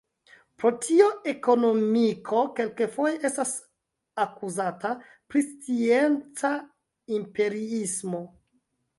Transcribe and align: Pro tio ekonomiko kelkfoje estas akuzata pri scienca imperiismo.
Pro 0.61 0.69
tio 0.83 1.07
ekonomiko 1.31 2.39
kelkfoje 2.59 3.19
estas 3.29 3.51
akuzata 4.23 4.93
pri 5.33 5.43
scienca 5.49 6.51
imperiismo. 7.19 8.23